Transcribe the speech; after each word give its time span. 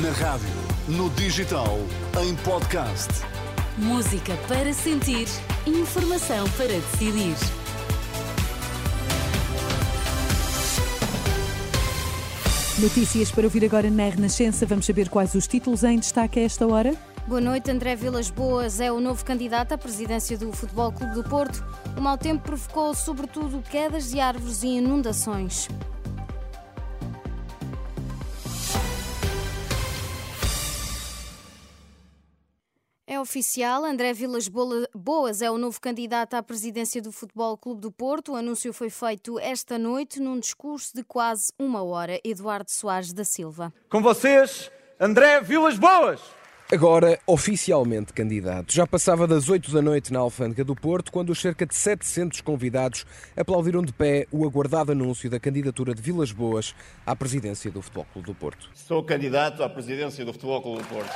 Na 0.00 0.08
rádio, 0.12 0.48
no 0.88 1.10
digital, 1.10 1.78
em 2.22 2.34
podcast. 2.36 3.10
Música 3.76 4.34
para 4.48 4.72
sentir, 4.72 5.28
informação 5.66 6.48
para 6.56 6.68
decidir. 6.68 7.36
Notícias 12.78 13.30
para 13.30 13.44
ouvir 13.44 13.66
agora 13.66 13.90
na 13.90 14.04
Renascença. 14.04 14.64
Vamos 14.64 14.86
saber 14.86 15.10
quais 15.10 15.34
os 15.34 15.46
títulos 15.46 15.84
em 15.84 15.98
destaque 15.98 16.40
a 16.40 16.44
esta 16.44 16.66
hora. 16.66 16.94
Boa 17.26 17.42
noite, 17.42 17.70
André 17.70 17.94
Vilas 17.94 18.30
Boas 18.30 18.80
é 18.80 18.90
o 18.90 18.98
novo 18.98 19.22
candidato 19.22 19.74
à 19.74 19.78
presidência 19.78 20.38
do 20.38 20.50
Futebol 20.54 20.90
Clube 20.90 21.12
do 21.12 21.22
Porto. 21.22 21.62
O 21.98 22.00
mau 22.00 22.16
tempo 22.16 22.42
provocou, 22.42 22.94
sobretudo, 22.94 23.62
quedas 23.70 24.10
de 24.10 24.18
árvores 24.20 24.62
e 24.62 24.68
inundações. 24.68 25.68
Oficial, 33.22 33.84
André 33.84 34.12
Vilas 34.12 34.48
Boas 34.48 35.40
é 35.40 35.50
o 35.50 35.56
novo 35.56 35.80
candidato 35.80 36.34
à 36.34 36.42
presidência 36.42 37.00
do 37.00 37.12
Futebol 37.12 37.56
Clube 37.56 37.80
do 37.80 37.90
Porto. 37.90 38.32
O 38.32 38.36
anúncio 38.36 38.72
foi 38.72 38.90
feito 38.90 39.38
esta 39.38 39.78
noite 39.78 40.20
num 40.20 40.38
discurso 40.38 40.92
de 40.94 41.04
quase 41.04 41.52
uma 41.58 41.82
hora. 41.82 42.20
Eduardo 42.24 42.70
Soares 42.70 43.12
da 43.12 43.24
Silva. 43.24 43.72
Com 43.88 44.02
vocês, 44.02 44.70
André 45.00 45.40
Vilas 45.40 45.78
Boas. 45.78 46.20
Agora 46.72 47.18
oficialmente 47.26 48.12
candidato. 48.12 48.72
Já 48.72 48.86
passava 48.86 49.26
das 49.26 49.48
8 49.48 49.70
da 49.70 49.82
noite 49.82 50.12
na 50.12 50.18
Alfândega 50.18 50.64
do 50.64 50.74
Porto, 50.74 51.12
quando 51.12 51.30
os 51.30 51.40
cerca 51.40 51.66
de 51.66 51.74
700 51.74 52.40
convidados 52.40 53.04
aplaudiram 53.36 53.82
de 53.82 53.92
pé 53.92 54.26
o 54.32 54.44
aguardado 54.46 54.90
anúncio 54.90 55.30
da 55.30 55.38
candidatura 55.38 55.94
de 55.94 56.02
Vilas 56.02 56.32
Boas 56.32 56.74
à 57.06 57.14
presidência 57.14 57.70
do 57.70 57.82
Futebol 57.82 58.06
Clube 58.12 58.26
do 58.26 58.34
Porto. 58.34 58.70
Sou 58.74 59.02
candidato 59.04 59.62
à 59.62 59.68
presidência 59.68 60.24
do 60.24 60.32
Futebol 60.32 60.62
Clube 60.62 60.82
do 60.82 60.88
Porto. 60.88 61.12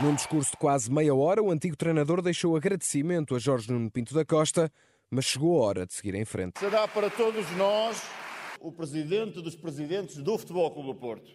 Num 0.00 0.14
discurso 0.14 0.50
de 0.50 0.56
quase 0.56 0.90
meia 0.90 1.14
hora, 1.14 1.42
o 1.42 1.50
antigo 1.50 1.76
treinador 1.76 2.20
deixou 2.20 2.56
agradecimento 2.56 3.34
a 3.34 3.38
Jorge 3.38 3.72
Nuno 3.72 3.90
Pinto 3.90 4.12
da 4.12 4.24
Costa, 4.24 4.70
mas 5.08 5.24
chegou 5.24 5.62
a 5.62 5.66
hora 5.66 5.86
de 5.86 5.94
seguir 5.94 6.14
em 6.14 6.24
frente. 6.24 6.58
Será 6.58 6.88
para 6.88 7.08
todos 7.08 7.48
nós 7.56 8.02
o 8.60 8.72
presidente 8.72 9.40
dos 9.40 9.54
presidentes 9.54 10.16
do 10.16 10.36
Futebol 10.36 10.70
Clube 10.70 10.88
do 10.88 10.94
Porto. 10.94 11.30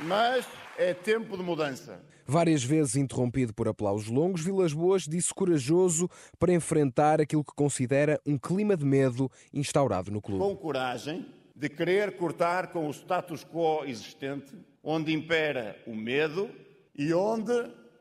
Mas 0.00 0.46
é 0.76 0.92
tempo 0.92 1.36
de 1.36 1.42
mudança. 1.42 2.00
Várias 2.26 2.62
vezes 2.62 2.96
interrompido 2.96 3.54
por 3.54 3.66
aplausos 3.66 4.08
longos, 4.08 4.44
Vilas 4.44 4.72
Boas 4.72 5.04
disse 5.04 5.32
corajoso 5.32 6.10
para 6.38 6.52
enfrentar 6.52 7.20
aquilo 7.20 7.44
que 7.44 7.54
considera 7.54 8.20
um 8.26 8.36
clima 8.36 8.76
de 8.76 8.84
medo 8.84 9.30
instaurado 9.54 10.10
no 10.10 10.20
clube. 10.20 10.44
Com 10.44 10.56
coragem 10.56 11.24
de 11.54 11.68
querer 11.68 12.16
cortar 12.16 12.72
com 12.72 12.86
o 12.88 12.90
status 12.90 13.42
quo 13.42 13.84
existente, 13.84 14.52
onde 14.82 15.14
impera 15.14 15.80
o 15.86 15.94
medo 15.94 16.50
e 16.98 17.12
onde 17.12 17.52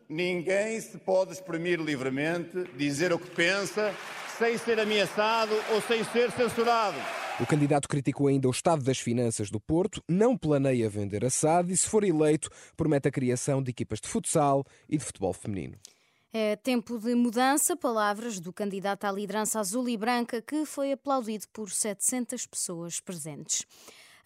ninguém 0.07 0.79
se 0.79 0.97
pode 0.97 1.33
exprimir 1.33 1.79
livremente, 1.79 2.65
dizer 2.77 3.11
o 3.11 3.19
que 3.19 3.29
pensa, 3.31 3.93
sem 4.37 4.57
ser 4.57 4.79
ameaçado 4.79 5.53
ou 5.73 5.81
sem 5.81 6.03
ser 6.05 6.31
censurado. 6.31 6.97
O 7.39 7.45
candidato 7.45 7.89
criticou 7.89 8.27
ainda 8.27 8.47
o 8.47 8.51
estado 8.51 8.81
das 8.83 8.97
finanças 8.97 9.49
do 9.49 9.59
Porto, 9.59 10.01
não 10.07 10.37
planeia 10.37 10.89
vender 10.89 11.25
a 11.25 11.29
SAD 11.29 11.73
e, 11.73 11.77
se 11.77 11.89
for 11.89 12.03
eleito, 12.03 12.49
promete 12.77 13.09
a 13.09 13.11
criação 13.11 13.61
de 13.61 13.71
equipas 13.71 13.99
de 13.99 14.07
futsal 14.07 14.63
e 14.87 14.97
de 14.97 15.03
futebol 15.03 15.33
feminino. 15.33 15.77
É 16.31 16.55
tempo 16.55 16.97
de 16.97 17.15
mudança, 17.15 17.75
palavras 17.77 18.39
do 18.39 18.51
candidato 18.51 19.05
à 19.05 19.11
liderança 19.11 19.59
azul 19.59 19.87
e 19.87 19.97
branca 19.97 20.41
que 20.41 20.65
foi 20.65 20.91
aplaudido 20.91 21.45
por 21.51 21.71
700 21.71 22.45
pessoas 22.45 22.99
presentes. 22.99 23.65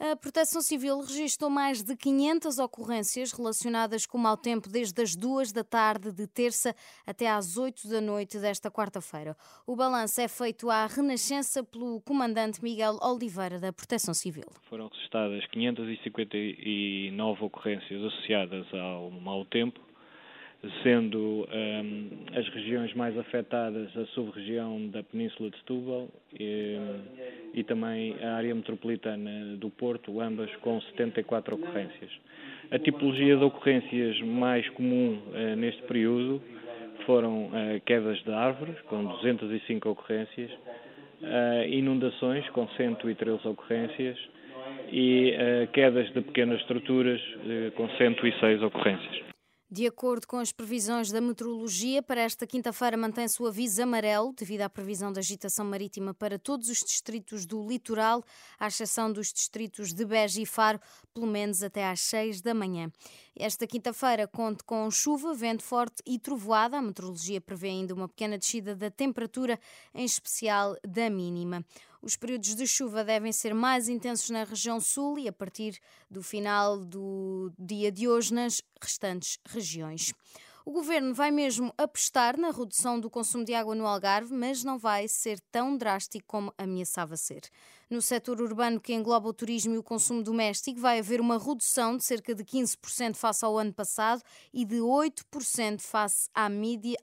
A 0.02 0.16
Proteção 0.16 0.62
Civil 0.62 1.02
registrou 1.02 1.50
mais 1.50 1.84
de 1.84 1.94
500 1.94 2.58
ocorrências 2.58 3.34
relacionadas 3.34 4.06
com 4.06 4.18
o 4.18 4.22
mau 4.22 4.38
tempo 4.38 4.70
desde 4.70 5.02
as 5.02 5.14
duas 5.14 5.52
da 5.52 5.62
tarde 5.62 6.14
de 6.14 6.26
terça 6.26 6.74
até 7.06 7.30
às 7.30 7.58
8 7.58 7.86
da 7.90 8.00
noite 8.00 8.40
desta 8.40 8.72
quarta-feira. 8.72 9.36
O 9.68 9.76
balanço 9.76 10.22
é 10.22 10.30
feito 10.30 10.70
à 10.70 10.88
Renascença 10.88 11.66
pelo 11.66 12.00
comandante 12.00 12.64
Miguel 12.64 12.98
Oliveira 13.02 13.60
da 13.60 13.74
Proteção 13.74 14.14
Civil. 14.14 14.46
Foram 14.70 14.88
registradas 14.88 15.46
559 15.48 17.44
ocorrências 17.44 18.02
associadas 18.02 18.74
ao 18.74 19.12
mau 19.12 19.44
tempo 19.44 19.82
sendo 20.84 21.48
um, 21.48 22.38
as 22.38 22.48
regiões 22.50 22.94
mais 22.94 23.18
afetadas 23.18 23.96
a 23.96 24.06
sub-região 24.08 24.88
da 24.90 25.02
Península 25.04 25.50
de 25.50 25.58
Setúbal 25.58 26.10
e, 26.34 26.78
e, 27.54 27.64
também 27.64 28.16
a 28.22 28.36
área 28.36 28.54
metropolitana 28.54 29.56
do 29.58 29.70
Porto, 29.70 30.20
ambas 30.20 30.54
com 30.58 30.80
74 30.82 31.56
ocorrências. 31.56 32.12
A 32.72 32.78
tipologia 32.78 33.36
de 33.36 33.44
ocorrências 33.44 34.22
mais 34.22 34.68
comum 34.70 35.18
uh, 35.34 35.56
neste 35.56 35.82
período 35.84 36.42
foram 37.06 37.46
uh, 37.46 37.82
quedas 37.86 38.22
de 38.24 38.32
árvores, 38.32 38.80
com 38.82 39.04
205 39.04 39.90
ocorrências, 39.90 40.52
uh, 40.52 41.68
inundações, 41.68 42.48
com 42.50 42.68
113 42.68 43.48
ocorrências, 43.48 44.18
e 44.92 45.34
quedas 45.74 46.12
de 46.14 46.22
pequenas 46.22 46.60
estruturas, 46.62 47.22
com 47.76 47.88
106 47.90 48.64
ocorrências. 48.64 49.29
De 49.72 49.86
acordo 49.86 50.26
com 50.26 50.38
as 50.38 50.52
previsões 50.52 51.12
da 51.12 51.22
meteorologia, 51.22 52.02
para 52.02 52.22
esta 52.22 52.48
quinta-feira 52.48 52.98
mantém-se 52.98 53.40
o 53.40 53.46
aviso 53.46 53.84
amarelo 53.84 54.34
devido 54.34 54.62
à 54.62 54.70
previsão 54.70 55.14
de 55.14 55.20
agitação 55.20 55.64
marítima 55.64 56.12
para 56.12 56.40
todos 56.40 56.70
os 56.70 56.80
distritos 56.80 57.46
do 57.46 57.68
litoral, 57.68 58.24
à 58.60 58.66
exceção 58.66 59.14
dos 59.14 59.32
distritos 59.32 59.94
de 59.94 60.04
Beja 60.04 60.42
e 60.42 60.46
Faro, 60.48 60.80
pelo 61.14 61.28
menos 61.28 61.62
até 61.62 61.88
às 61.88 62.00
6 62.02 62.42
da 62.42 62.52
manhã. 62.52 62.92
Esta 63.42 63.66
quinta-feira 63.66 64.28
conta 64.28 64.66
com 64.66 64.92
chuva, 64.92 65.34
vento 65.34 65.64
forte 65.64 66.04
e 66.06 66.20
trovoada. 66.20 66.78
A 66.78 66.82
meteorologia 66.82 67.40
prevê 67.40 67.70
ainda 67.70 67.94
uma 67.94 68.10
pequena 68.10 68.38
descida 68.38 68.76
da 68.76 68.92
temperatura, 68.92 69.58
em 69.96 70.04
especial 70.04 70.76
da 70.86 71.10
mínima. 71.10 71.66
Os 72.02 72.18
períodos 72.18 72.54
de 72.54 72.68
chuva 72.68 73.02
devem 73.02 73.32
ser 73.32 73.54
mais 73.54 73.88
intensos 73.88 74.30
na 74.30 74.44
região 74.44 74.82
sul 74.82 75.18
e 75.18 75.26
a 75.30 75.32
partir 75.32 75.80
do 76.12 76.22
final 76.22 76.80
do 76.84 77.50
dia 77.58 77.90
de 77.90 78.10
hoje 78.10 78.34
nas 78.34 78.62
restantes 78.82 79.40
regiões. 79.48 80.14
O 80.66 80.74
governo 80.74 81.14
vai 81.14 81.32
mesmo 81.32 81.74
apostar 81.78 82.38
na 82.38 82.52
redução 82.52 83.00
do 83.00 83.10
consumo 83.10 83.46
de 83.46 83.54
água 83.54 83.74
no 83.74 83.88
Algarve, 83.88 84.34
mas 84.34 84.66
não 84.66 84.78
vai 84.78 85.08
ser 85.08 85.40
tão 85.50 85.78
drástico 85.78 86.26
como 86.28 86.54
ameaçava 86.58 87.16
ser. 87.16 87.50
No 87.90 88.04
setor 88.04 88.40
urbano 88.40 88.80
que 88.80 88.94
engloba 88.94 89.28
o 89.28 89.34
turismo 89.34 89.74
e 89.74 89.78
o 89.80 89.82
consumo 89.82 90.22
doméstico, 90.22 90.80
vai 90.80 91.00
haver 91.00 91.20
uma 91.20 91.40
redução 91.40 91.98
de 91.98 92.04
cerca 92.04 92.36
de 92.36 92.44
15% 92.44 93.16
face 93.16 93.44
ao 93.44 93.58
ano 93.58 93.74
passado 93.74 94.22
e 94.54 94.64
de 94.64 94.76
8% 94.76 95.82
face 95.82 96.30
à, 96.32 96.46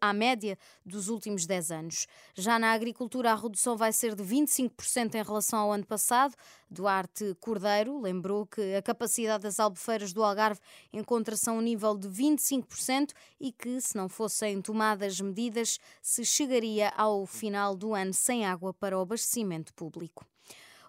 à 0.00 0.12
média 0.12 0.56
dos 0.84 1.08
últimos 1.08 1.44
10 1.44 1.72
anos. 1.72 2.06
Já 2.36 2.56
na 2.56 2.70
agricultura, 2.70 3.32
a 3.32 3.34
redução 3.34 3.76
vai 3.76 3.92
ser 3.92 4.14
de 4.14 4.22
25% 4.22 5.16
em 5.16 5.25
relação 5.25 5.58
ao 5.58 5.72
ano 5.72 5.84
passado. 5.84 6.36
Duarte 6.70 7.36
Cordeiro 7.41 8.00
lembrou 8.00 8.46
que 8.46 8.76
a 8.76 8.80
capacidade 8.80 9.42
das 9.42 9.58
albufeiras 9.58 10.12
do 10.12 10.22
Algarve 10.22 10.60
encontra-se 10.92 11.50
a 11.50 11.52
um 11.52 11.60
nível 11.60 11.96
de 11.96 12.06
25% 12.06 13.10
e 13.41 13.50
que, 13.50 13.80
se 13.80 13.96
não 13.96 14.08
fossem 14.08 14.62
tomadas 14.62 15.20
medidas, 15.20 15.80
se 16.00 16.25
chegaria 16.25 16.91
ao 16.91 17.26
final 17.26 17.75
do 17.75 17.92
ano 17.92 18.14
sem 18.14 18.46
água 18.46 18.72
para 18.72 18.96
o 18.96 19.00
abastecimento 19.00 19.75
público. 19.75 20.25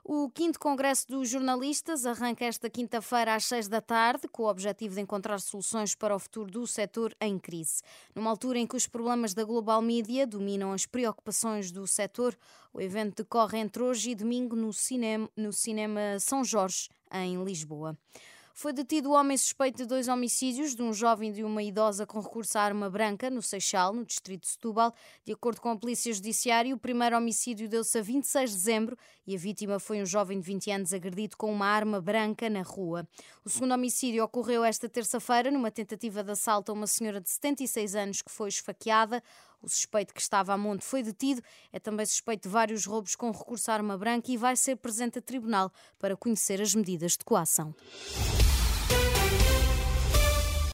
O 0.10 0.32
5 0.34 0.58
Congresso 0.58 1.06
dos 1.10 1.28
Jornalistas 1.28 2.06
arranca 2.06 2.46
esta 2.46 2.70
quinta-feira 2.70 3.36
às 3.36 3.44
6 3.44 3.68
da 3.68 3.82
tarde, 3.82 4.26
com 4.30 4.44
o 4.44 4.50
objetivo 4.50 4.96
de 4.96 5.02
encontrar 5.02 5.38
soluções 5.42 5.96
para 5.96 6.16
o 6.16 6.20
futuro 6.20 6.50
do 6.50 6.66
setor 6.66 7.14
em 7.20 7.38
crise. 7.38 7.82
Numa 8.16 8.30
altura 8.30 8.58
em 8.58 8.66
que 8.66 8.78
os 8.78 8.88
problemas 8.88 9.34
da 9.34 9.44
global 9.44 9.82
media 9.82 10.26
dominam 10.26 10.72
as 10.72 10.86
preocupações 10.86 11.74
do 11.74 11.86
setor, 11.86 12.38
o 12.74 12.80
evento 12.80 13.22
decorre 13.22 13.58
entre 13.60 13.84
hoje 13.84 14.12
e 14.12 14.16
domingo 14.16 14.56
no 14.56 14.72
cinema, 14.72 15.30
no 15.36 15.52
cinema 15.52 16.18
São 16.22 16.42
Jorge, 16.42 16.88
em 17.12 17.44
Lisboa. 17.44 17.98
Foi 18.60 18.74
detido 18.74 19.12
o 19.12 19.14
homem 19.14 19.38
suspeito 19.38 19.78
de 19.78 19.86
dois 19.86 20.08
homicídios 20.08 20.74
de 20.74 20.82
um 20.82 20.92
jovem 20.92 21.30
e 21.30 21.34
de 21.34 21.44
uma 21.44 21.62
idosa 21.62 22.08
com 22.08 22.20
recurso 22.20 22.58
à 22.58 22.64
arma 22.64 22.90
branca 22.90 23.30
no 23.30 23.40
Seixal, 23.40 23.94
no 23.94 24.04
distrito 24.04 24.42
de 24.42 24.48
Setúbal. 24.48 24.96
De 25.24 25.32
acordo 25.32 25.62
com 25.62 25.70
a 25.70 25.78
Polícia 25.78 26.12
Judiciária, 26.12 26.74
o 26.74 26.80
primeiro 26.80 27.16
homicídio 27.16 27.70
deu-se 27.70 27.96
a 28.00 28.02
26 28.02 28.50
de 28.50 28.56
dezembro 28.56 28.98
e 29.28 29.36
a 29.36 29.38
vítima 29.38 29.78
foi 29.78 30.02
um 30.02 30.08
jovem 30.08 30.40
de 30.40 30.46
20 30.48 30.72
anos 30.72 30.92
agredido 30.92 31.38
com 31.38 31.54
uma 31.54 31.68
arma 31.68 32.02
branca 32.02 32.50
na 32.50 32.64
rua. 32.64 33.08
O 33.46 33.50
segundo 33.50 33.76
homicídio 33.76 34.24
ocorreu 34.24 34.64
esta 34.64 34.90
terça-feira 34.90 35.52
numa 35.52 35.70
tentativa 35.70 36.24
de 36.24 36.32
assalto 36.32 36.72
a 36.72 36.74
uma 36.74 36.88
senhora 36.88 37.22
de 37.22 37.30
76 37.30 37.94
anos 37.94 38.22
que 38.24 38.32
foi 38.32 38.50
esfaqueada. 38.50 39.22
O 39.62 39.70
suspeito 39.70 40.16
que 40.16 40.22
estava 40.22 40.54
a 40.54 40.58
monte 40.58 40.84
foi 40.84 41.04
detido, 41.04 41.44
é 41.72 41.80
também 41.80 42.06
suspeito 42.08 42.48
de 42.48 42.54
vários 42.54 42.86
roubos 42.86 43.16
com 43.16 43.30
recurso 43.30 43.70
à 43.70 43.76
arma 43.76 43.98
branca 44.00 44.32
e 44.32 44.38
vai 44.38 44.56
ser 44.56 44.78
presente 44.78 45.20
a 45.20 45.22
tribunal 45.22 45.72
para 46.00 46.18
conhecer 46.18 46.60
as 46.60 46.74
medidas 46.74 47.12
de 47.12 47.24
coação. 47.24 47.76
Thank 48.90 49.12
you. 49.12 49.17